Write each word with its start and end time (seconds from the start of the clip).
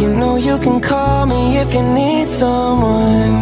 You 0.00 0.08
know 0.08 0.36
you 0.36 0.58
can 0.58 0.80
call 0.80 1.26
me 1.26 1.58
if 1.58 1.74
you 1.74 1.82
need 1.82 2.26
someone. 2.28 3.34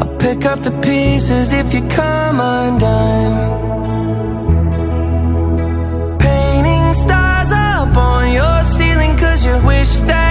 I'll 0.00 0.16
pick 0.18 0.44
up 0.44 0.60
the 0.62 0.72
pieces 0.80 1.52
if 1.52 1.72
you 1.72 1.82
come 1.88 2.40
undone. 2.40 3.34
Painting 6.18 6.92
stars 6.94 7.52
up 7.52 7.96
on 7.96 8.32
your 8.32 8.64
ceiling 8.64 9.16
cause 9.16 9.46
you 9.46 9.56
wish 9.64 10.00
that 10.10 10.23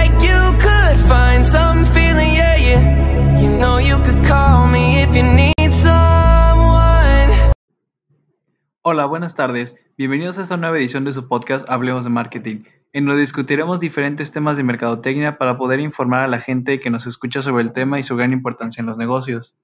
Hola, 8.94 9.06
buenas 9.06 9.34
tardes. 9.34 9.74
Bienvenidos 9.98 10.38
a 10.38 10.42
esta 10.42 10.56
nueva 10.56 10.78
edición 10.78 11.04
de 11.04 11.12
su 11.12 11.26
podcast 11.26 11.68
Hablemos 11.68 12.04
de 12.04 12.10
Marketing, 12.10 12.62
en 12.92 13.06
donde 13.06 13.22
discutiremos 13.22 13.80
diferentes 13.80 14.30
temas 14.30 14.56
de 14.56 14.62
mercadotecnia 14.62 15.36
para 15.36 15.58
poder 15.58 15.80
informar 15.80 16.20
a 16.20 16.28
la 16.28 16.38
gente 16.38 16.78
que 16.78 16.90
nos 16.90 17.04
escucha 17.08 17.42
sobre 17.42 17.64
el 17.64 17.72
tema 17.72 17.98
y 17.98 18.04
su 18.04 18.14
gran 18.14 18.32
importancia 18.32 18.80
en 18.80 18.86
los 18.86 18.96
negocios. 18.96 19.56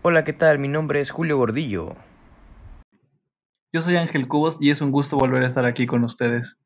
Hola, 0.00 0.24
¿qué 0.24 0.32
tal? 0.32 0.58
Mi 0.58 0.68
nombre 0.68 1.02
es 1.02 1.10
Julio 1.10 1.36
Gordillo. 1.36 1.94
Yo 3.74 3.82
soy 3.82 3.96
Ángel 3.96 4.26
Cubos 4.26 4.56
y 4.58 4.70
es 4.70 4.80
un 4.80 4.90
gusto 4.90 5.18
volver 5.18 5.42
a 5.42 5.48
estar 5.48 5.66
aquí 5.66 5.84
con 5.84 6.02
ustedes. 6.02 6.56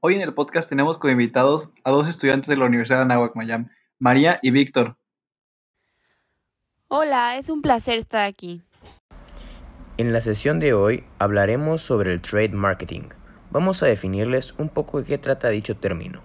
Hoy 0.00 0.14
en 0.14 0.22
el 0.22 0.32
podcast 0.32 0.70
tenemos 0.70 0.96
como 0.96 1.12
invitados 1.12 1.68
a 1.84 1.90
dos 1.90 2.08
estudiantes 2.08 2.48
de 2.48 2.56
la 2.56 2.64
Universidad 2.64 3.00
de 3.00 3.04
Anáhuac 3.04 3.36
Mayam, 3.36 3.68
María 3.98 4.38
y 4.40 4.52
Víctor. 4.52 4.96
Hola, 6.88 7.36
es 7.36 7.50
un 7.50 7.60
placer 7.60 7.98
estar 7.98 8.24
aquí. 8.24 8.62
En 9.96 10.12
la 10.12 10.20
sesión 10.20 10.58
de 10.58 10.74
hoy 10.74 11.04
hablaremos 11.20 11.80
sobre 11.80 12.12
el 12.12 12.20
trade 12.20 12.48
marketing. 12.48 13.02
Vamos 13.52 13.80
a 13.80 13.86
definirles 13.86 14.52
un 14.58 14.68
poco 14.68 14.98
de 14.98 15.06
qué 15.06 15.18
trata 15.18 15.50
dicho 15.50 15.76
término. 15.76 16.20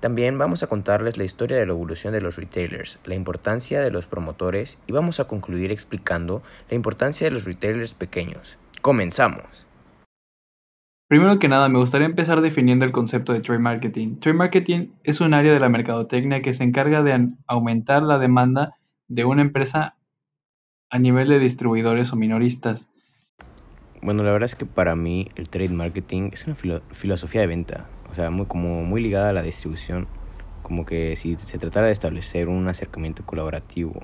También 0.00 0.36
vamos 0.38 0.64
a 0.64 0.66
contarles 0.66 1.16
la 1.16 1.22
historia 1.22 1.56
de 1.56 1.66
la 1.66 1.72
evolución 1.72 2.12
de 2.12 2.20
los 2.20 2.34
retailers, 2.34 2.98
la 3.04 3.14
importancia 3.14 3.80
de 3.80 3.92
los 3.92 4.06
promotores 4.06 4.80
y 4.88 4.92
vamos 4.92 5.20
a 5.20 5.28
concluir 5.28 5.70
explicando 5.70 6.42
la 6.68 6.74
importancia 6.74 7.28
de 7.28 7.30
los 7.30 7.44
retailers 7.44 7.94
pequeños. 7.94 8.58
Comenzamos. 8.82 9.68
Primero 11.06 11.38
que 11.38 11.46
nada, 11.46 11.68
me 11.68 11.78
gustaría 11.78 12.08
empezar 12.08 12.40
definiendo 12.40 12.84
el 12.84 12.90
concepto 12.90 13.32
de 13.32 13.40
trade 13.40 13.60
marketing. 13.60 14.18
Trade 14.18 14.36
marketing 14.36 14.88
es 15.04 15.20
un 15.20 15.32
área 15.32 15.52
de 15.52 15.60
la 15.60 15.68
mercadotecnia 15.68 16.42
que 16.42 16.52
se 16.52 16.64
encarga 16.64 17.04
de 17.04 17.28
aumentar 17.46 18.02
la 18.02 18.18
demanda 18.18 18.74
de 19.06 19.24
una 19.24 19.42
empresa 19.42 19.94
a 20.90 20.98
nivel 20.98 21.28
de 21.28 21.38
distribuidores 21.38 22.12
o 22.12 22.16
minoristas. 22.16 22.90
Bueno, 24.02 24.22
la 24.22 24.30
verdad 24.30 24.44
es 24.46 24.54
que 24.54 24.66
para 24.66 24.94
mí 24.94 25.28
el 25.36 25.48
trade 25.48 25.70
marketing 25.70 26.30
es 26.32 26.46
una 26.46 26.54
filo- 26.54 26.82
filosofía 26.90 27.40
de 27.40 27.46
venta, 27.48 27.86
o 28.10 28.14
sea, 28.14 28.30
muy, 28.30 28.46
como 28.46 28.84
muy 28.84 29.00
ligada 29.02 29.30
a 29.30 29.32
la 29.32 29.42
distribución, 29.42 30.06
como 30.62 30.86
que 30.86 31.16
si 31.16 31.36
se 31.36 31.58
tratara 31.58 31.86
de 31.86 31.92
establecer 31.92 32.48
un 32.48 32.68
acercamiento 32.68 33.24
colaborativo 33.24 34.02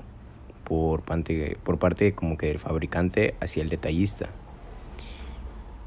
por 0.65 1.01
parte, 1.03 1.57
por 1.63 1.77
parte 1.79 2.13
como 2.13 2.37
que 2.37 2.47
del 2.47 2.59
fabricante 2.59 3.35
hacia 3.39 3.61
el 3.63 3.69
detallista 3.69 4.29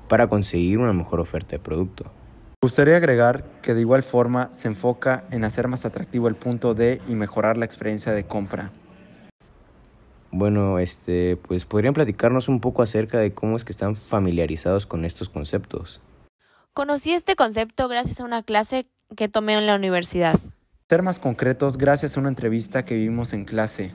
para 0.09 0.29
conseguir 0.29 0.79
una 0.79 0.93
mejor 0.93 1.21
oferta 1.21 1.57
de 1.57 1.59
producto. 1.59 2.05
Me 2.05 2.69
gustaría 2.69 2.97
agregar 2.97 3.45
que 3.62 3.75
de 3.75 3.81
igual 3.81 4.03
forma 4.03 4.51
se 4.53 4.69
enfoca 4.69 5.25
en 5.31 5.45
hacer 5.45 5.69
más 5.69 5.84
atractivo 5.84 6.29
el 6.29 6.37
punto 6.37 6.75
de 6.75 7.01
y 7.09 7.15
mejorar 7.15 7.57
la 7.59 7.65
experiencia 7.65 8.12
de 8.12 8.25
compra. 8.25 8.71
Bueno, 10.31 10.79
este, 10.79 11.37
pues 11.37 11.65
podrían 11.65 11.95
platicarnos 11.95 12.49
un 12.49 12.61
poco 12.61 12.83
acerca 12.83 13.19
de 13.19 13.33
cómo 13.33 13.57
es 13.57 13.65
que 13.65 13.73
están 13.73 13.97
familiarizados 13.97 14.87
con 14.87 15.05
estos 15.05 15.29
conceptos. 15.29 16.01
Conocí 16.75 17.13
este 17.13 17.37
concepto 17.37 17.89
gracias 17.89 18.21
a 18.21 18.25
una 18.25 18.43
clase 18.43 18.87
que 19.17 19.29
tomé 19.29 19.55
en 19.55 19.67
la 19.67 19.77
universidad. 19.77 20.39
Ser 20.89 21.03
más 21.03 21.19
concretos 21.19 21.78
gracias 21.78 22.17
a 22.17 22.21
una 22.21 22.28
entrevista 22.28 22.84
que 22.84 22.97
vimos 22.97 23.33
en 23.33 23.45
clase. 23.45 23.93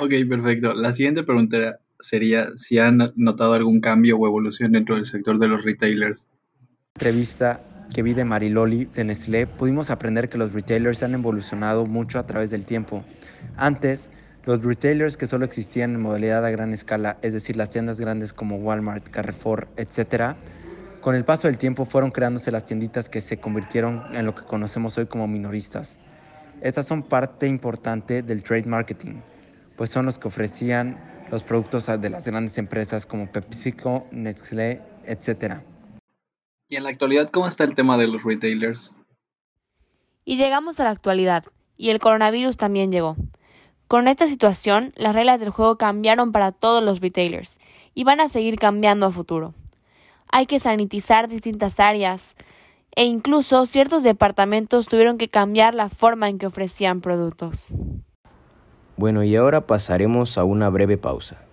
Ok, 0.00 0.12
perfecto. 0.28 0.74
La 0.74 0.92
siguiente 0.92 1.22
pregunta 1.22 1.80
sería 2.00 2.46
si 2.56 2.78
han 2.78 3.12
notado 3.16 3.54
algún 3.54 3.80
cambio 3.80 4.18
o 4.18 4.26
evolución 4.26 4.72
dentro 4.72 4.94
del 4.94 5.06
sector 5.06 5.38
de 5.38 5.48
los 5.48 5.64
retailers. 5.64 6.26
entrevista 6.94 7.60
que 7.94 8.02
vi 8.02 8.12
de 8.12 8.24
Mariloli 8.24 8.84
de 8.84 9.04
Nestlé, 9.04 9.46
pudimos 9.46 9.90
aprender 9.90 10.28
que 10.28 10.38
los 10.38 10.52
retailers 10.52 11.02
han 11.02 11.14
evolucionado 11.14 11.86
mucho 11.86 12.18
a 12.18 12.26
través 12.26 12.50
del 12.50 12.64
tiempo. 12.64 13.04
Antes, 13.56 14.10
los 14.48 14.64
retailers 14.64 15.18
que 15.18 15.26
solo 15.26 15.44
existían 15.44 15.94
en 15.94 16.00
modalidad 16.00 16.42
a 16.42 16.48
gran 16.48 16.72
escala, 16.72 17.18
es 17.20 17.34
decir, 17.34 17.54
las 17.54 17.68
tiendas 17.68 18.00
grandes 18.00 18.32
como 18.32 18.56
Walmart, 18.56 19.06
Carrefour, 19.10 19.68
etc., 19.76 20.36
con 21.02 21.14
el 21.14 21.26
paso 21.26 21.48
del 21.48 21.58
tiempo 21.58 21.84
fueron 21.84 22.10
creándose 22.10 22.50
las 22.50 22.64
tienditas 22.64 23.10
que 23.10 23.20
se 23.20 23.38
convirtieron 23.38 24.04
en 24.16 24.24
lo 24.24 24.34
que 24.34 24.44
conocemos 24.44 24.96
hoy 24.96 25.04
como 25.04 25.28
minoristas. 25.28 25.98
Estas 26.62 26.86
son 26.86 27.02
parte 27.02 27.46
importante 27.46 28.22
del 28.22 28.42
trade 28.42 28.64
marketing, 28.64 29.20
pues 29.76 29.90
son 29.90 30.06
los 30.06 30.18
que 30.18 30.28
ofrecían 30.28 30.98
los 31.30 31.42
productos 31.42 31.84
de 31.84 32.08
las 32.08 32.24
grandes 32.26 32.56
empresas 32.56 33.04
como 33.04 33.30
PepsiCo, 33.30 34.06
Nestlé, 34.12 34.80
etc. 35.04 35.56
Y 36.70 36.76
en 36.76 36.84
la 36.84 36.88
actualidad, 36.88 37.30
¿cómo 37.30 37.48
está 37.48 37.64
el 37.64 37.74
tema 37.74 37.98
de 37.98 38.06
los 38.06 38.24
retailers? 38.24 38.94
Y 40.24 40.38
llegamos 40.38 40.80
a 40.80 40.84
la 40.84 40.90
actualidad, 40.90 41.44
y 41.76 41.90
el 41.90 41.98
coronavirus 41.98 42.56
también 42.56 42.90
llegó. 42.90 43.14
Con 43.88 44.06
esta 44.06 44.26
situación, 44.26 44.92
las 44.96 45.14
reglas 45.14 45.40
del 45.40 45.48
juego 45.48 45.78
cambiaron 45.78 46.30
para 46.30 46.52
todos 46.52 46.84
los 46.84 47.00
retailers, 47.00 47.58
y 47.94 48.04
van 48.04 48.20
a 48.20 48.28
seguir 48.28 48.58
cambiando 48.58 49.06
a 49.06 49.10
futuro. 49.10 49.54
Hay 50.30 50.44
que 50.44 50.60
sanitizar 50.60 51.26
distintas 51.26 51.80
áreas, 51.80 52.36
e 52.94 53.06
incluso 53.06 53.64
ciertos 53.64 54.02
departamentos 54.02 54.88
tuvieron 54.88 55.16
que 55.16 55.30
cambiar 55.30 55.74
la 55.74 55.88
forma 55.88 56.28
en 56.28 56.38
que 56.38 56.46
ofrecían 56.46 57.00
productos. 57.00 57.72
Bueno, 58.98 59.22
y 59.22 59.34
ahora 59.36 59.66
pasaremos 59.66 60.36
a 60.36 60.44
una 60.44 60.68
breve 60.68 60.98
pausa. 60.98 61.47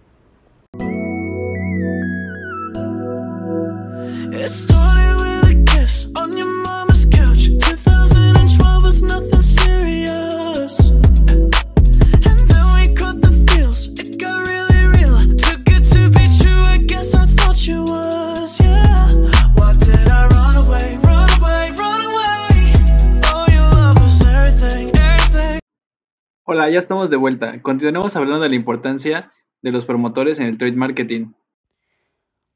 Hola, 26.66 26.74
ya 26.74 26.80
estamos 26.80 27.12
de 27.12 27.16
vuelta. 27.16 27.62
Continuamos 27.62 28.16
hablando 28.16 28.42
de 28.42 28.50
la 28.50 28.56
importancia 28.56 29.31
de 29.62 29.72
los 29.72 29.86
promotores 29.86 30.40
en 30.40 30.48
el 30.48 30.58
trade 30.58 30.74
marketing. 30.74 31.28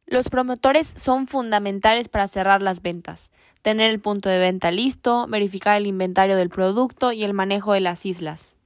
Los 0.07 0.29
promotores 0.29 0.91
son 0.95 1.27
fundamentales 1.27 2.09
para 2.09 2.27
cerrar 2.27 2.63
las 2.63 2.81
ventas, 2.81 3.31
tener 3.61 3.91
el 3.91 3.99
punto 3.99 4.27
de 4.27 4.39
venta 4.39 4.71
listo, 4.71 5.27
verificar 5.27 5.77
el 5.77 5.85
inventario 5.85 6.37
del 6.37 6.49
producto 6.49 7.11
y 7.11 7.23
el 7.23 7.35
manejo 7.35 7.73
de 7.73 7.81
las 7.81 8.03
islas. 8.03 8.57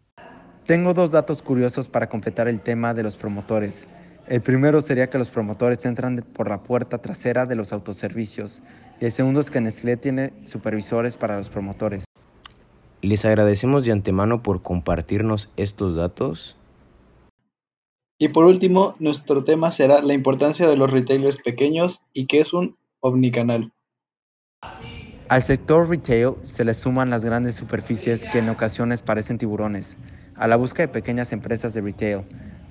Tengo 0.66 0.94
dos 0.94 1.12
datos 1.12 1.42
curiosos 1.42 1.90
para 1.90 2.08
completar 2.08 2.48
el 2.48 2.62
tema 2.62 2.94
de 2.94 3.04
los 3.04 3.18
promotores. 3.18 3.86
El 4.28 4.40
primero 4.40 4.82
sería 4.82 5.10
que 5.10 5.18
los 5.18 5.30
promotores 5.30 5.84
entran 5.84 6.24
por 6.34 6.48
la 6.48 6.64
puerta 6.64 7.00
trasera 7.00 7.46
de 7.46 7.58
los 7.58 7.74
autoservicios. 7.74 8.62
Y 9.02 9.06
el 9.08 9.12
segundo 9.12 9.42
es 9.42 9.52
que 9.52 9.60
Nestlé 9.60 9.98
tiene 9.98 10.32
supervisores 10.46 11.18
para 11.18 11.36
los 11.36 11.50
promotores. 11.50 12.06
Les 13.04 13.26
agradecemos 13.26 13.84
de 13.84 13.92
antemano 13.92 14.42
por 14.44 14.62
compartirnos 14.62 15.52
estos 15.58 15.94
datos. 15.94 16.56
Y 18.18 18.30
por 18.30 18.46
último, 18.46 18.96
nuestro 18.98 19.44
tema 19.44 19.72
será 19.72 20.02
la 20.02 20.14
importancia 20.14 20.70
de 20.70 20.78
los 20.78 20.90
retailers 20.90 21.38
pequeños 21.38 22.02
y 22.14 22.28
qué 22.28 22.40
es 22.40 22.54
un 22.54 22.78
omnicanal. 23.02 23.74
Al 25.28 25.44
sector 25.44 25.90
retail 25.90 26.36
se 26.44 26.64
le 26.64 26.74
suman 26.74 27.10
las 27.10 27.26
grandes 27.26 27.56
superficies 27.56 28.24
que 28.32 28.38
en 28.38 28.48
ocasiones 28.48 29.02
parecen 29.02 29.38
tiburones, 29.38 29.98
a 30.36 30.48
la 30.48 30.56
búsqueda 30.56 30.88
de 30.88 30.94
pequeñas 30.94 31.34
empresas 31.34 31.74
de 31.74 31.82
retail. 31.82 32.22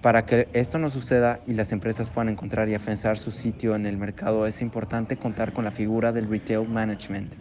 Para 0.00 0.24
que 0.24 0.48
esto 0.54 0.78
no 0.78 0.88
suceda 0.88 1.40
y 1.46 1.52
las 1.52 1.72
empresas 1.72 2.08
puedan 2.08 2.30
encontrar 2.30 2.70
y 2.70 2.74
afianzar 2.74 3.18
su 3.18 3.32
sitio 3.32 3.74
en 3.74 3.84
el 3.84 3.98
mercado, 3.98 4.46
es 4.46 4.62
importante 4.62 5.18
contar 5.18 5.52
con 5.52 5.66
la 5.66 5.72
figura 5.72 6.10
del 6.10 6.30
retail 6.30 6.66
management, 6.66 7.34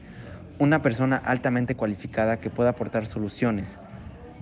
una 0.61 0.83
persona 0.83 1.15
altamente 1.15 1.73
cualificada 1.73 2.39
que 2.39 2.51
pueda 2.51 2.69
aportar 2.69 3.07
soluciones 3.07 3.79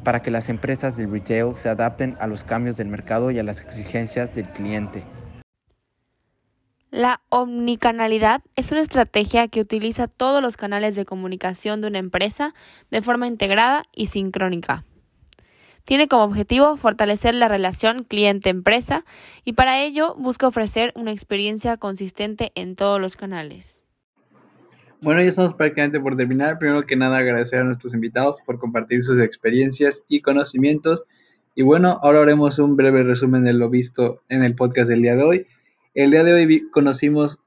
para 0.04 0.22
que 0.22 0.32
las 0.32 0.50
empresas 0.50 0.98
del 0.98 1.10
retail 1.10 1.56
se 1.56 1.70
adapten 1.70 2.18
a 2.20 2.28
los 2.28 2.44
cambios 2.44 2.76
del 2.76 2.90
mercado 2.90 3.32
y 3.32 3.40
a 3.40 3.44
las 3.44 3.62
exigencias 3.62 4.36
del 4.36 4.50
cliente. 4.50 5.06
La 6.92 7.22
omnicanalidad 7.30 8.42
es 8.58 8.74
una 8.74 8.82
estrategia 8.82 9.48
que 9.48 9.62
utiliza 9.62 10.10
todos 10.10 10.42
los 10.42 10.58
canales 10.58 10.98
de 10.98 11.06
comunicación 11.06 11.80
de 11.80 11.88
una 11.88 12.00
empresa 12.00 12.54
de 12.92 13.02
forma 13.02 13.26
integrada 13.26 13.84
y 13.96 14.08
sincrónica. 14.08 14.84
Tiene 15.86 16.10
como 16.10 16.24
objetivo 16.24 16.76
fortalecer 16.76 17.34
la 17.34 17.48
relación 17.48 18.04
cliente-empresa 18.04 19.06
y 19.46 19.54
para 19.54 19.80
ello 19.80 20.16
busca 20.18 20.50
ofrecer 20.50 20.92
una 20.98 21.14
experiencia 21.14 21.78
consistente 21.78 22.52
en 22.56 22.76
todos 22.76 23.00
los 23.00 23.16
canales. 23.16 23.84
Bueno, 25.02 25.22
ya 25.22 25.30
estamos 25.30 25.54
prácticamente 25.54 26.00
por 26.02 26.18
terminar. 26.18 26.60
Primero 26.60 26.86
que 26.86 26.98
nada, 26.98 27.18
agradecer 27.18 27.60
a 27.60 27.64
nuestros 27.64 27.94
invitados 27.94 28.38
por 28.46 28.60
compartir 28.60 29.02
sus 29.02 29.22
experiencias 29.22 30.04
y 30.10 30.22
conocimientos. 30.22 31.06
Y 31.56 31.64
bueno, 31.64 32.00
ahora 32.04 32.22
haremos 32.22 32.60
un 32.60 32.76
breve 32.76 33.04
resumen 33.04 33.46
de 33.46 33.54
lo 33.54 33.70
visto 33.70 34.22
en 34.28 34.44
el 34.44 34.56
podcast 34.56 34.90
del 34.90 35.02
día 35.02 35.16
de 35.16 35.24
hoy. 35.24 35.48
El 35.94 36.12
día 36.12 36.26
de 36.26 36.34
hoy 36.34 36.70
conocimos 36.70 37.40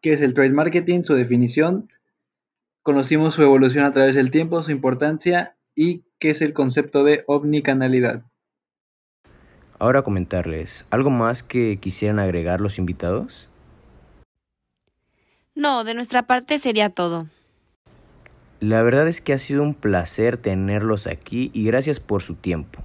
qué 0.00 0.12
es 0.12 0.20
el 0.20 0.32
trade 0.32 0.52
marketing, 0.52 1.02
su 1.02 1.14
definición, 1.14 1.88
conocimos 2.82 3.34
su 3.34 3.42
evolución 3.42 3.84
a 3.84 3.92
través 3.92 4.14
del 4.14 4.30
tiempo, 4.30 4.62
su 4.62 4.70
importancia 4.70 5.56
y 5.74 6.04
qué 6.20 6.30
es 6.30 6.40
el 6.40 6.52
concepto 6.52 7.02
de 7.02 7.24
omnicanalidad. 7.26 8.24
Ahora 9.78 10.02
comentarles, 10.02 10.86
¿algo 10.90 11.10
más 11.10 11.42
que 11.42 11.78
quisieran 11.78 12.20
agregar 12.20 12.60
los 12.60 12.78
invitados? 12.78 13.48
No, 15.54 15.84
de 15.84 15.94
nuestra 15.94 16.22
parte 16.26 16.58
sería 16.58 16.90
todo. 16.90 17.26
La 18.60 18.82
verdad 18.82 19.08
es 19.08 19.20
que 19.20 19.32
ha 19.32 19.38
sido 19.38 19.62
un 19.62 19.74
placer 19.74 20.36
tenerlos 20.36 21.06
aquí 21.06 21.50
y 21.52 21.64
gracias 21.64 21.98
por 21.98 22.22
su 22.22 22.34
tiempo. 22.34 22.84